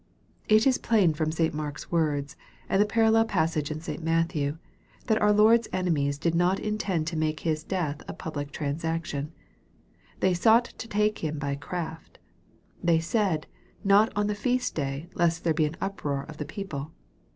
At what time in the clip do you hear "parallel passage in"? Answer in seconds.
2.87-3.81